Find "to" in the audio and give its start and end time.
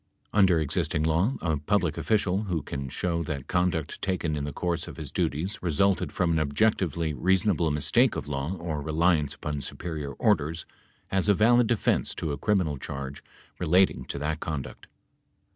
12.15-12.31, 14.05-14.17